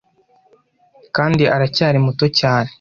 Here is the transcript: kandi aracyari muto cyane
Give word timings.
kandi 1.15 1.43
aracyari 1.55 1.97
muto 2.05 2.25
cyane 2.39 2.69